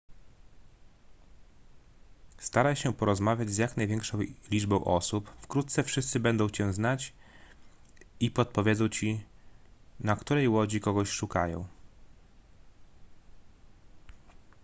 [2.37, 4.19] staraj się porozmawiać z jak największą
[4.51, 7.13] liczbą osób wkrótce wszyscy będą cię znać
[8.19, 9.23] i podpowiedzą ci
[9.99, 11.65] na której łodzi kogoś szukają